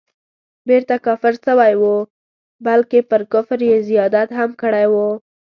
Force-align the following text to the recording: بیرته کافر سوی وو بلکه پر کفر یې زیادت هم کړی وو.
بیرته 0.67 0.95
کافر 1.05 1.33
سوی 1.45 1.73
وو 1.81 1.95
بلکه 2.65 2.97
پر 3.09 3.21
کفر 3.33 3.59
یې 3.69 3.77
زیادت 3.89 4.27
هم 4.37 4.49
کړی 4.61 4.85
وو. 4.93 5.07